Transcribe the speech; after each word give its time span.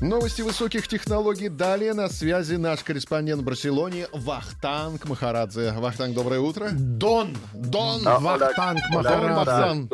Новости 0.00 0.40
высоких 0.40 0.88
технологий. 0.88 1.50
Далее 1.50 1.92
на 1.92 2.08
связи 2.08 2.54
наш 2.54 2.82
корреспондент 2.82 3.42
в 3.42 3.44
Барселоне 3.44 4.06
Вахтанг 4.14 5.06
Махарадзе. 5.06 5.72
Вахтанг, 5.76 6.14
доброе 6.14 6.40
утро. 6.40 6.70
Дон. 6.72 7.36
Дон 7.52 8.00
А, 8.06 8.18
Вахтанг 8.18 8.80
Махарадзе. 8.90 9.88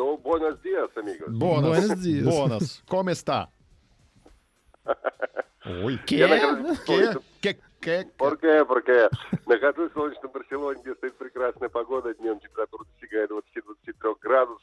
Бонус. 1.27 1.77
Buenos 1.77 2.01
días. 2.01 2.23
Бонус. 2.23 2.83
Como 2.87 3.09
está? 3.09 3.49
Ой, 5.65 5.99
ке, 6.05 6.25
ке, 7.41 7.59
ке, 7.81 8.07
¿Por 8.17 8.39
qué? 8.39 8.63
Porque 8.65 9.09
нахожусь 9.45 9.91
в 9.91 9.93
солнечном 9.93 10.31
Барселоне, 10.31 10.81
где 10.81 10.95
стоит 10.95 11.17
прекрасная 11.17 11.69
погода. 11.69 12.13
Днем 12.15 12.39
температура 12.39 12.85
достигает 12.85 13.29
20-23 13.31 14.15
градусов 14.21 14.56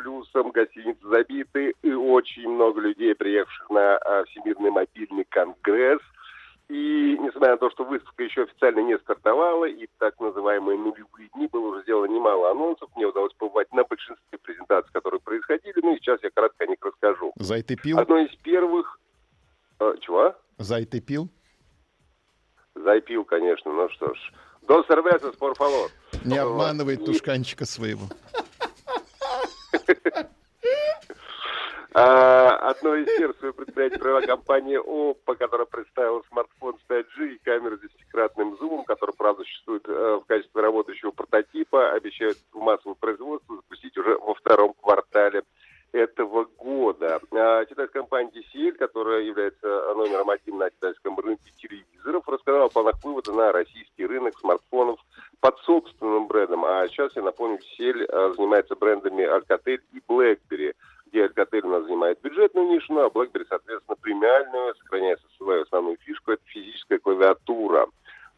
плюсом. 0.00 0.50
Гостиницы 0.50 1.06
забиты 1.06 1.74
и 1.82 1.92
очень 1.92 2.48
много 2.48 2.80
людей, 2.80 3.14
приехавших 3.14 3.70
на 3.70 3.96
а, 3.98 4.24
Всемирный 4.24 4.70
мобильный 4.70 5.24
конгресс. 5.24 6.00
И 6.68 7.18
несмотря 7.20 7.52
на 7.52 7.56
то, 7.58 7.70
что 7.70 7.84
выставка 7.84 8.22
еще 8.22 8.44
официально 8.44 8.80
не 8.80 8.96
стартовала, 8.98 9.64
и 9.64 9.88
так 9.98 10.18
называемые 10.20 10.78
нулевые 10.78 11.28
дни 11.34 11.48
было 11.48 11.68
уже 11.72 11.82
сделано 11.82 12.06
немало 12.12 12.50
анонсов, 12.50 12.88
мне 12.94 13.06
удалось 13.06 13.32
побывать 13.34 13.72
на 13.72 13.82
большинстве 13.82 14.38
презентаций, 14.38 14.90
которые 14.92 15.20
происходили. 15.20 15.74
Ну 15.82 15.94
и 15.94 15.98
сейчас 15.98 16.22
я 16.22 16.30
кратко 16.30 16.64
о 16.64 16.66
них 16.68 16.78
расскажу. 16.80 17.32
Зай 17.36 17.62
ты 17.62 17.74
пил? 17.74 17.98
Одно 17.98 18.18
из 18.18 18.32
первых... 18.36 19.00
э, 19.80 19.94
чего? 20.00 20.36
Зай 20.58 20.84
ты 20.84 21.00
пил? 21.00 21.28
Запил, 22.76 23.24
конечно, 23.24 23.72
ну 23.72 23.88
что 23.90 24.14
ж. 24.14 24.32
До 24.62 24.82
por 24.82 25.56
favor. 25.56 25.90
Не 26.24 26.38
Вот. 26.44 26.52
обманывай 26.52 26.94
И, 26.94 27.04
тушканчика 27.04 27.64
своего. 27.64 28.04
а, 31.89 31.89
одно 32.00 32.96
из 32.96 33.06
первых 33.16 33.38
своих 33.38 33.54
предприятий 33.56 33.98
провела 33.98 34.22
компания 34.22 34.80
Oppo, 34.80 35.34
которая 35.36 35.66
представила 35.66 36.22
смартфон 36.28 36.78
с 36.78 36.90
5G 36.90 37.34
и 37.34 37.38
камеру 37.38 37.76
с 37.76 37.80
десятикратным 37.80 38.56
зумом, 38.58 38.84
который, 38.84 39.14
правда, 39.16 39.42
существует 39.42 39.88
э, 39.88 40.20
в 40.22 40.26
качестве 40.26 40.62
работающего 40.62 41.10
прототипа, 41.10 41.92
обещают 41.92 42.38
в 42.52 42.58
массовое 42.58 42.94
производство 42.94 43.56
запустить 43.56 43.96
уже 43.96 44.16
во 44.18 44.34
втором 44.34 44.74
квартале 44.74 45.42
этого 45.92 46.44
года. 46.56 47.20
А, 47.32 47.64
китайская 47.64 48.00
компания 48.00 48.30
TCL, 48.30 48.72
которая 48.72 49.22
является 49.22 49.66
номером 49.94 50.30
один 50.30 50.58
на 50.58 50.70
китайском 50.70 51.18
рынке 51.18 51.52
телевизоров, 51.56 52.28
рассказала 52.28 52.66
о 52.66 52.68
планах 52.68 53.02
вывода 53.02 53.32
на 53.32 53.52
российский 53.52 54.06
рынок 54.06 54.38
смартфонов 54.38 55.00
под 55.40 55.58
собственным 55.60 56.28
брендом. 56.28 56.64
А 56.64 56.86
сейчас, 56.88 57.14
я 57.16 57.22
напомню, 57.22 57.58
TCL 57.58 58.06
а, 58.08 58.32
занимается 58.34 58.76
брендами 58.76 59.24
Alcatel 59.24 59.80
и 59.92 60.00
BlackBerry, 60.08 60.74
где 61.06 61.26
Alcatel 61.26 61.62
у 61.62 61.70
нас 61.70 61.84
занимает 61.84 62.20
бюджетную 62.40 62.68
нишу, 62.68 62.92
ну, 62.92 63.04
а 63.04 63.08
BlackBerry, 63.08 63.44
соответственно, 63.48 63.96
премиальную, 64.00 64.74
сохраняя 64.76 65.18
свою 65.36 65.62
основную 65.62 65.98
фишку, 65.98 66.32
это 66.32 66.42
физическая 66.46 66.98
клавиатура 66.98 67.86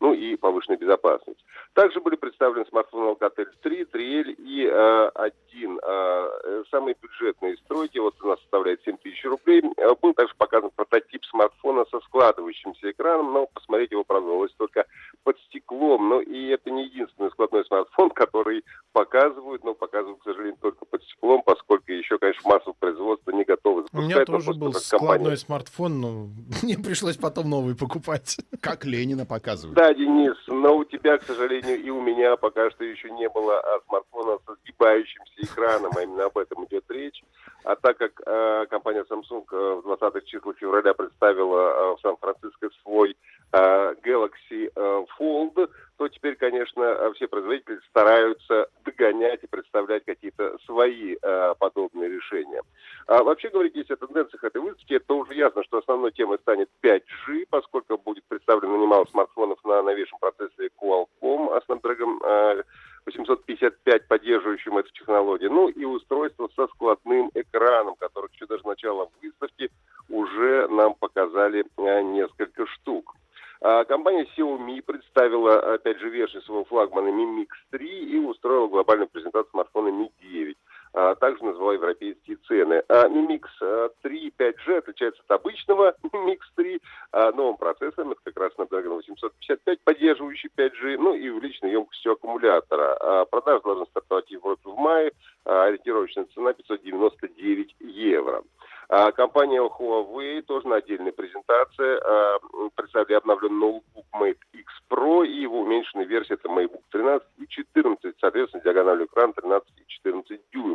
ну 0.03 0.13
и 0.13 0.35
повышенная 0.35 0.79
безопасность. 0.79 1.39
Также 1.75 2.01
были 2.01 2.17
представлены 2.17 2.67
смартфоны 2.67 3.13
Alcatel 3.13 3.47
3, 3.63 3.83
3L 3.85 4.35
и 4.37 4.67
э, 4.67 5.11
1. 5.53 5.81
Э, 5.81 6.65
самые 6.73 6.97
бюджетные 7.01 7.57
стройки, 7.59 7.99
вот 7.99 8.17
у 8.21 8.27
нас 8.27 8.41
составляет 8.41 8.83
7 8.83 8.97
тысяч 8.97 9.25
рублей. 9.25 9.63
Э, 9.77 9.95
был 10.03 10.13
также 10.13 10.35
показан 10.37 10.71
прототип 10.75 11.25
смартфона 11.27 11.85
со 11.93 12.01
складывающимся 12.01 12.91
экраном, 12.91 13.33
но 13.33 13.47
посмотреть 13.47 13.93
его, 13.93 14.03
правда, 14.03 14.27
удалось 14.27 14.53
только 14.57 14.87
под 15.23 15.39
стеклом. 15.43 16.09
Ну 16.09 16.21
и 16.21 16.49
это 16.49 16.73
не 16.73 16.87
единственный 16.87 17.31
складной 17.31 17.65
смартфон, 17.67 18.11
который 18.15 18.65
показывают, 18.93 19.63
но 19.63 19.75
показывают, 19.75 20.19
к 20.19 20.25
сожалению, 20.25 20.59
только 20.61 20.85
под 20.85 21.01
стеклом, 21.05 21.43
поскольку 21.47 21.93
еще, 21.93 22.19
конечно, 22.19 22.51
массовое 22.51 22.75
производство 22.81 23.31
не 23.31 23.45
готовы 23.45 23.83
У 23.83 23.85
запускать. 23.85 24.12
Меня 24.29 24.39
тоже 24.39 24.53
был 24.53 24.73
компания. 24.73 24.81
складной 24.81 25.37
смартфон, 25.37 26.01
но 26.01 26.29
мне 26.63 26.79
пришлось 26.79 27.17
потом 27.17 27.51
новый 27.51 27.75
покупать. 27.75 28.39
Как 28.61 28.85
Ленина 28.85 29.27
показывает. 29.27 29.77
Да, 29.77 29.93
Денис, 29.95 30.37
но 30.49 30.77
у 30.77 30.85
тебя, 30.85 31.19
к 31.19 31.23
сожалению, 31.23 31.83
и 31.83 31.91
у 31.91 32.01
меня 32.01 32.37
пока 32.37 32.71
что 32.71 32.85
еще 32.85 33.11
не 33.11 33.29
было 33.29 33.59
а, 33.59 33.81
смартфона 33.89 34.39
со 34.83 34.89
сгибающимся 34.93 35.33
экраном, 35.43 35.93
а 35.97 36.03
именно 36.03 36.25
об 36.27 36.39
этом 36.39 36.65
идет 36.65 36.85
речь. 36.91 37.23
А 37.65 37.77
так 37.77 37.99
как 37.99 38.21
э, 38.27 38.67
компания 38.69 39.05
Samsung 39.09 39.45
э, 39.53 39.81
в 39.83 39.89
20-х 39.89 40.21
числах 40.23 40.57
февраля 40.59 40.95
представила 40.95 41.93
э, 41.93 41.97
в 41.97 42.01
Сан-Франциско 42.01 42.71
свой 42.83 43.17
э, 43.53 43.95
Galaxy 44.05 44.73
э, 44.75 45.05
Fold, 45.19 45.71
то 45.99 46.09
теперь, 46.09 46.35
конечно, 46.35 46.83
э, 46.83 47.13
все 47.15 47.29
производители 47.29 47.79
стараются 47.89 48.67
догонять 48.85 49.45
и 49.45 49.47
представлять 49.47 50.05
какие-то 50.05 50.59
свои 50.67 51.17
э, 51.23 51.55
подобные 51.59 52.09
решения. 52.09 52.63
А 53.07 53.23
вообще 53.23 53.51
говорить, 53.51 53.77
если 53.77 53.95
о 53.95 53.99
тенденциях 53.99 54.43
этой 54.43 54.61
выставки, 54.61 54.99
то 54.99 55.19
уже 55.19 55.35
ясно, 55.35 55.63
что 55.63 55.79
основной 55.79 56.11
темой 56.11 56.39
станет 56.39 56.69
5G, 56.83 57.47
поскольку 57.49 57.97
будет 57.99 58.25
представлено 58.25 58.77
немало 58.77 59.07
смартфонов 59.11 59.59
на 59.65 59.83
новейшем 59.83 60.19
процессоре 60.19 60.71
Qualcomm, 60.81 61.55
а 61.55 61.61
Snapdragon 61.69 62.19
э, 62.25 62.63
855, 63.05 64.09
поддерживающим 64.09 64.79
эту 64.79 64.91
технологию, 64.93 65.51
ну 65.51 65.69
и 65.69 65.85
устройство 65.85 66.49
со 66.55 66.67
складным 66.69 67.31
экраном, 67.35 67.97
которых 67.97 68.33
еще 68.35 68.47
даже 68.47 68.67
начало 68.67 69.11
выставки 69.21 69.71
уже 70.09 70.69
нам 70.69 70.95
показали 70.95 71.65
э, 71.77 72.03
несколько 72.03 72.67
штук. 72.67 73.15
А 73.61 73.85
Компания 73.85 74.27
Xiaomi 74.37 74.83
представила, 74.83 75.75
опять 75.75 76.01
же, 76.01 76.11
версию 76.11 76.43
своего 76.43 76.65
флагмана 76.65 77.09
Mi 77.09 77.43
Mix 77.43 77.49
3 77.71 77.89
и 77.89 78.19
устроила 78.19 78.67
глобальную 78.67 79.09
презентацию 79.09 79.51
смартфона 79.53 79.89
Mi 79.89 80.11
9. 80.21 80.57
А 80.95 81.15
также 81.15 81.43
назвала 81.45 81.73
европейские 81.75 82.37
цены. 82.49 82.83
А 82.89 83.09
Mi 83.09 83.27
Mix 83.27 83.47
э, 83.63 83.89
3 84.03 84.35
5G 84.39 84.79
отличается 84.79 85.23
от 85.27 85.41
обычного 85.41 85.95
Mi 86.03 86.35
Mix 86.35 86.41
3 86.57 86.81
а, 87.13 87.33
новым 87.33 87.57
процессором, 87.57 88.13
это 88.13 88.21
как 88.25 88.39
раз 88.39 88.53
Snapdragon 88.59 88.97
855, 88.97 89.81
поддерживающий 89.85 90.51
5G, 90.57 90.99
ну 90.99 91.15
и 91.15 91.29
увеличенной 91.31 91.73
емкостью 91.73 92.13
аккумулятора. 92.13 92.97
А 93.01 93.25
Продажа 93.25 93.63
должна 93.65 93.87
стартовать 93.87 94.27
в 94.27 94.31
Европе 94.31 94.63
в 94.69 94.77
мае, 94.77 95.13
а 95.45 95.65
ориентировочная 95.65 96.27
цена 96.35 96.53
599 96.53 97.77
евро. 97.81 98.43
А 98.89 99.11
компания 99.13 99.61
Huawei 99.63 100.43
тоже 100.43 100.69
на 100.69 100.77
отдельной 100.77 101.13
презентации 101.13 101.99
а, 102.05 102.39
представили 102.75 103.15
обновленный 103.15 103.59
ноутбук 103.59 104.05
Mate 104.13 104.37
X 104.53 104.73
Pro 104.91 105.27
и 105.27 105.41
его 105.41 105.61
уменьшенная 105.61 106.05
версия 106.05 106.35
это 106.35 106.49
MacBook 106.49 106.83
13 106.91 107.27
и 107.39 107.47
14, 107.49 108.15
соответственно, 108.21 108.63
диагональю 108.63 109.07
экрана 109.07 109.33
13 109.33 109.69
и 109.79 109.87
14 109.87 110.41
дюймов. 110.53 110.72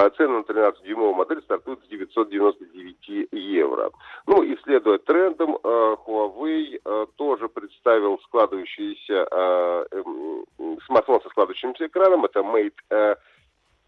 А 0.00 0.10
цена 0.10 0.38
на 0.38 0.42
13-дюймовую 0.42 1.14
модель 1.14 1.42
стартует 1.42 1.80
с 1.82 1.88
999 1.88 3.28
евро. 3.32 3.90
Ну 4.28 4.44
и 4.44 4.56
следуя 4.62 4.98
трендам, 4.98 5.58
а, 5.64 5.96
Huawei 5.96 6.80
а, 6.84 7.06
тоже 7.16 7.48
представил 7.48 8.20
складывающийся 8.20 9.26
а, 9.28 9.86
эм, 9.90 10.44
смартфон 10.86 11.20
со 11.22 11.28
складывающимся 11.30 11.88
экраном. 11.88 12.24
Это 12.24 12.40
Mate 12.40 12.78
а, 12.90 13.16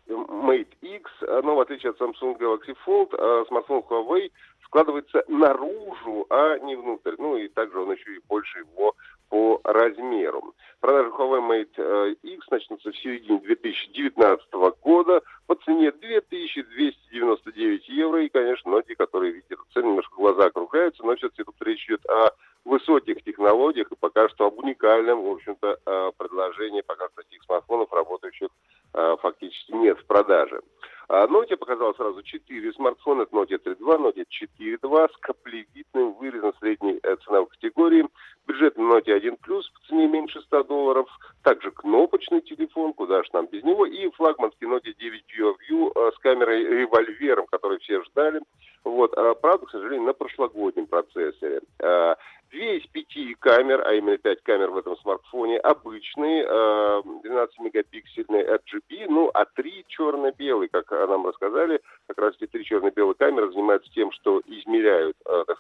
Mate 0.09 0.75
X, 0.81 1.13
но 1.45 1.55
в 1.55 1.61
отличие 1.61 1.91
от 1.91 2.01
Samsung 2.01 2.37
Galaxy 2.37 2.77
Fold, 2.85 3.15
э, 3.17 3.45
смартфон 3.47 3.85
Huawei 3.89 4.33
складывается 4.65 5.23
наружу, 5.29 6.27
а 6.29 6.59
не 6.59 6.75
внутрь. 6.75 7.15
Ну 7.19 7.37
и 7.37 7.47
также 7.47 7.79
он 7.79 7.93
еще 7.93 8.17
и 8.17 8.21
больше 8.29 8.59
его 8.59 8.97
по 9.29 9.61
размеру. 9.63 10.55
Продажи 10.81 11.11
Huawei 11.11 11.41
Mate 11.41 11.75
э, 11.77 12.15
X 12.23 12.47
начнутся 12.51 12.91
в 12.91 12.97
середине 12.97 13.39
2019 13.41 14.53
года 14.81 15.21
по 15.47 15.55
цене 15.57 15.93
2299 15.93 17.89
евро. 17.91 18.25
И, 18.25 18.31
конечно, 18.31 18.71
многие, 18.71 18.95
которые 18.95 19.33
видят 19.33 19.59
цену, 19.75 19.89
немножко 19.91 20.15
глаза 20.17 20.47
округляются, 20.47 21.05
но 21.05 21.17
все-таки 21.17 21.45
тут 21.45 21.57
речь 21.61 21.85
идет 21.87 22.05
о 22.07 22.31
высоких 22.65 23.23
технологиях 23.25 23.93
и 23.93 23.97
пока 23.97 24.31
что 24.31 24.47
об 24.47 24.59
уникальном, 24.59 25.23
в 25.23 25.31
общем-то, 25.31 25.79
э, 25.85 26.13
предложении. 26.17 26.81
Пока 26.81 27.09
что 27.09 27.17
таких 27.17 27.43
смартфонов, 27.45 27.93
работающих 27.93 28.49
э, 28.95 29.17
фактически 29.21 29.73
нет 29.73 29.99
в 29.99 30.07
продаже. 30.07 30.63
А 31.09 31.27
Nokia 31.27 31.57
показала 31.57 31.93
сразу 31.93 32.23
4 32.23 32.73
смартфона. 32.73 33.23
Это 33.23 33.37
Nokia 33.37 33.59
3.2, 33.63 34.15
Nokia 34.15 34.25
4.2 34.59 35.09
с 35.13 35.17
каплевидным 35.19 36.15
вырезом 36.15 36.55
средней 36.59 37.01
ценовой 37.25 37.49
категории. 37.49 38.07
Бюджетный 38.51 38.85
Nokia 38.85 39.15
1 39.15 39.35
Plus 39.47 39.63
по 39.73 39.81
цене 39.87 40.09
меньше 40.09 40.41
100 40.41 40.65
долларов. 40.65 41.07
Также 41.45 41.71
кнопочный 41.71 42.41
телефон, 42.41 42.93
куда 42.93 43.23
же 43.23 43.29
нам 43.33 43.47
без 43.47 43.63
него. 43.63 43.87
И 43.87 44.11
флагманский 44.11 44.67
Nokia 44.67 44.93
9 44.99 45.25
PureView 45.39 45.93
э, 45.95 46.11
с 46.17 46.19
камерой 46.19 46.65
револьвером, 46.65 47.47
который 47.47 47.79
все 47.79 48.03
ждали. 48.03 48.41
Вот. 48.83 49.17
А, 49.17 49.35
правда, 49.35 49.67
к 49.67 49.71
сожалению, 49.71 50.07
на 50.07 50.15
прошлогоднем 50.15 50.87
процессоре. 50.87 51.61
А, 51.81 52.17
Две 52.51 52.79
из 52.79 52.87
пяти 52.89 53.37
камер, 53.39 53.87
а 53.87 53.95
именно 53.95 54.19
пять 54.19 54.43
камер 54.43 54.71
в 54.71 54.79
этом 54.79 54.97
смартфоне, 54.97 55.61
обычные, 55.61 56.43
э, 56.43 57.03
12-мегапиксельный 57.23 58.43
RGB, 58.43 59.07
ну, 59.09 59.31
а 59.33 59.45
три 59.45 59.85
черно-белый, 59.87 60.67
как 60.67 60.91
нам 60.91 61.29
рассказали, 61.29 61.81
как 62.09 62.19
раз 62.19 62.35
эти 62.41 62.51
три 62.51 62.65
черно-белые 62.65 63.15
камеры 63.15 63.53
занимаются 63.53 63.89
тем, 63.93 64.11
что 64.11 64.43
измеряют, 64.47 65.17
так 65.23 65.60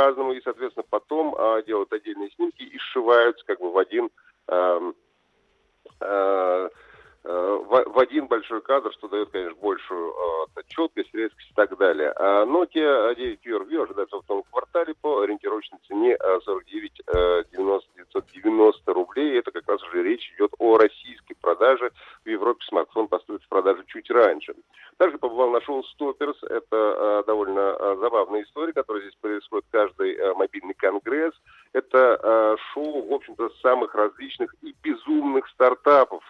по-разному, 0.00 0.32
и, 0.32 0.40
соответственно, 0.42 0.84
потом 0.88 1.36
делают 1.66 1.92
отдельные 1.92 2.30
снимки 2.30 2.62
и 2.62 2.78
сшиваются 2.78 3.44
как 3.46 3.60
бы 3.60 3.70
в 3.70 3.78
один 3.78 4.08
эм, 4.48 4.94
Э, 7.22 7.28
в, 7.66 7.98
один 8.00 8.28
большой 8.28 8.62
кадр, 8.62 8.90
что 8.94 9.08
дает, 9.08 9.28
конечно, 9.30 9.54
большую 9.60 10.14
э, 10.56 10.62
четкость, 10.68 11.14
резкость 11.14 11.50
и 11.50 11.54
так 11.54 11.76
далее. 11.76 12.12
А 12.16 12.46
Nokia 12.46 13.14
9 13.14 13.40
PureView 13.44 13.82
ожидается 13.82 14.16
в 14.16 14.24
том 14.24 14.42
квартале 14.50 14.94
по 15.02 15.20
ориентировочной 15.20 15.78
цене 15.86 16.16
49 16.18 17.02
э, 17.06 17.44
990 17.52 18.92
рублей. 18.94 19.38
Это 19.38 19.50
как 19.50 19.68
раз 19.68 19.82
уже 19.82 20.02
речь 20.02 20.32
идет 20.34 20.52
о 20.58 20.78
российской 20.78 21.34
продаже. 21.34 21.90
В 22.24 22.28
Европе 22.28 22.64
смартфон 22.66 23.08
поступит 23.08 23.42
в 23.42 23.48
продажу 23.48 23.84
чуть 23.86 24.10
раньше. 24.10 24.54
Шоу 25.60 25.82
Stoppers. 25.82 26.36
Это 26.42 26.66
э, 26.72 27.22
довольно 27.26 27.76
э, 27.78 27.96
забавная 28.00 28.42
история, 28.42 28.72
которая 28.72 29.02
здесь 29.02 29.16
происходит 29.20 29.66
каждый 29.70 30.14
э, 30.14 30.34
мобильный 30.34 30.74
конгресс. 30.74 31.34
Это 31.72 32.56
шоу, 32.72 33.08
в 33.08 33.12
общем-то, 33.12 33.48
самых 33.62 33.94
различных 33.94 34.54
и 34.62 34.74
безумных 34.82 35.48
стартапов. 35.48 36.22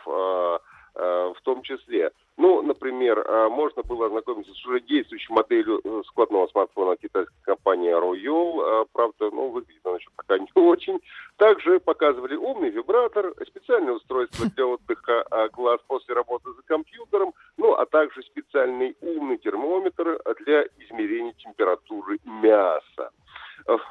В 0.93 1.37
том 1.45 1.63
числе. 1.63 2.11
Ну, 2.37 2.63
например, 2.63 3.25
можно 3.49 3.83
было 3.85 4.07
ознакомиться 4.07 4.53
с 4.53 4.67
уже 4.67 4.81
действующей 4.81 5.33
моделью 5.33 5.81
складного 6.09 6.49
смартфона 6.49 6.97
китайской 6.97 7.41
компании 7.43 7.93
Royal. 7.93 8.87
Правда, 8.93 9.31
ну, 9.31 9.51
выглядит 9.51 9.81
она 9.87 9.97
еще 9.97 10.11
пока 10.17 10.37
не 10.39 10.51
очень. 10.55 11.01
Также 11.37 11.79
показывали 11.79 12.35
умный 12.35 12.71
вибратор, 12.71 13.33
специальное 13.47 13.95
устройство 13.95 14.47
для 14.51 14.67
отдыха 14.67 15.25
глаз 15.53 15.81
после 15.87 16.15
работы 16.15 16.53
за 16.53 16.63
компьютером, 16.63 17.33
ну, 17.57 17.70
также 17.91 18.23
специальный 18.23 18.97
умный 19.01 19.39
термометр 19.39 20.21
для 20.45 20.65
измерения 20.79 21.33
температуры 21.35 22.19
мяса. 22.25 23.11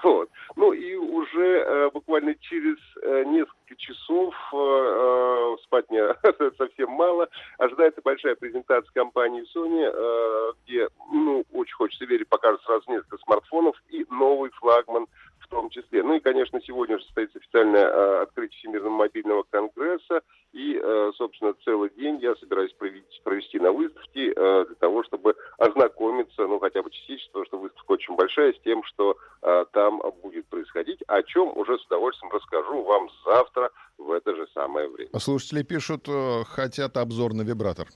Вот. 0.03 0.29
Ну 0.55 0.73
и 0.73 0.95
уже 0.95 1.59
э, 1.59 1.89
буквально 1.91 2.35
через 2.35 2.77
э, 3.01 3.23
несколько 3.25 3.75
часов 3.77 4.33
э, 4.53 4.57
э 4.57 5.57
спать 5.63 5.89
мне 5.89 6.03
совсем 6.57 6.89
мало. 6.91 7.29
Ожидается 7.57 8.01
большая 8.03 8.35
презентация 8.35 8.91
компании 8.93 9.45
Sony, 9.55 9.91
э, 9.93 10.53
где, 10.63 10.87
ну, 11.11 11.45
очень 11.53 11.75
хочется 11.75 12.05
верить, 12.05 12.27
покажут 12.27 12.61
сразу 12.63 12.83
несколько 12.89 13.17
смартфонов 13.19 13.75
и 13.89 14.05
новый 14.09 14.49
флагман 14.51 15.07
в 15.49 15.51
том 15.51 15.69
числе. 15.69 16.03
Ну 16.03 16.15
и, 16.15 16.19
конечно, 16.19 16.61
сегодня 16.61 16.97
же 16.99 17.03
состоится 17.05 17.39
официальное 17.39 17.85
э, 17.87 18.21
открытие 18.21 18.59
Всемирного 18.59 18.93
мобильного 18.93 19.43
конгресса. 19.49 20.21
И, 20.53 20.79
э, 20.81 21.11
собственно, 21.15 21.53
целый 21.65 21.89
день 21.97 22.19
я 22.21 22.35
собираюсь 22.35 22.71
провести, 22.73 23.21
провести 23.23 23.59
на 23.59 23.71
выставке 23.71 24.31
э, 24.35 24.65
для 24.65 24.75
того, 24.75 25.03
чтобы 25.03 25.35
ознакомиться, 25.57 26.47
ну, 26.47 26.59
хотя 26.59 26.83
бы 26.83 26.91
частично, 26.91 27.29
потому 27.31 27.45
что 27.45 27.57
выставка 27.57 27.91
очень 27.91 28.15
большая, 28.15 28.53
с 28.53 28.59
тем, 28.61 28.83
что 28.83 29.17
э, 29.41 29.65
там 29.73 30.01
будет 30.21 30.45
происходить, 30.47 31.01
о 31.07 31.23
чем 31.23 31.55
уже 31.57 31.77
с 31.79 31.85
удовольствием 31.85 32.31
расскажу 32.31 32.83
вам 32.83 33.09
завтра 33.25 33.71
в 33.97 34.11
это 34.11 34.35
же 34.35 34.47
самое 34.53 34.87
время. 34.87 35.09
Слушатели 35.19 35.63
пишут, 35.63 36.07
хотят 36.47 36.97
обзор 36.97 37.33
на 37.33 37.41
вибратор. 37.41 37.87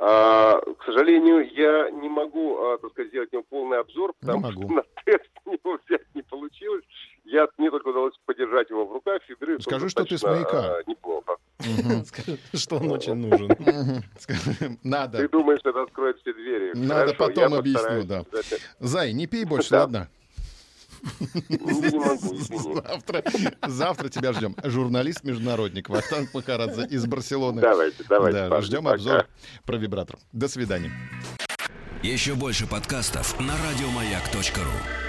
А, 0.00 0.60
к 0.60 0.84
сожалению, 0.84 1.50
я 1.54 1.90
не 1.90 2.08
могу, 2.08 2.56
а, 2.56 2.78
так 2.78 2.92
сказать, 2.92 3.10
сделать 3.10 3.32
ему 3.32 3.42
полный 3.50 3.80
обзор, 3.80 4.14
потому 4.20 4.38
не 4.38 4.44
могу. 4.44 4.62
что 4.62 4.72
на 4.74 4.82
тест 5.04 5.30
его 5.44 5.78
взять 5.86 6.14
не 6.14 6.22
получилось. 6.22 6.84
Я, 7.24 7.48
мне 7.58 7.70
только 7.70 7.88
удалось 7.88 8.14
подержать 8.24 8.70
его 8.70 8.86
в 8.86 8.92
руках. 8.92 9.20
Фибры 9.24 9.60
Скажи, 9.60 9.88
что 9.88 10.04
ты 10.04 10.16
с 10.16 10.22
маяка. 10.22 10.78
А, 10.78 10.82
неплохо. 10.86 11.36
Что 12.54 12.76
он 12.76 12.92
очень 12.92 13.14
нужен. 13.14 13.50
Надо. 14.84 15.18
Ты 15.18 15.28
думаешь, 15.28 15.60
это 15.64 15.82
откроет 15.82 16.18
все 16.20 16.32
двери. 16.32 16.72
Надо 16.74 17.14
потом 17.14 17.54
объясню, 17.54 18.04
да. 18.04 18.24
Зай, 18.78 19.12
не 19.12 19.26
пей 19.26 19.44
больше, 19.44 19.74
ладно? 19.74 20.08
Завтра, 22.82 23.22
завтра 23.66 24.08
тебя 24.08 24.32
ждем. 24.32 24.56
Журналист-международник 24.62 25.88
Вахтанг 25.88 26.32
Махарадзе 26.34 26.86
из 26.86 27.06
Барселоны. 27.06 27.60
Давайте, 27.60 28.04
давайте. 28.08 28.48
Да, 28.48 28.60
ждем 28.60 28.88
обзор 28.88 29.26
про 29.64 29.76
вибратор. 29.76 30.18
До 30.32 30.48
свидания. 30.48 30.92
Еще 32.02 32.34
больше 32.34 32.66
подкастов 32.66 33.38
на 33.40 33.54
радиомаяк.ру 33.56 35.07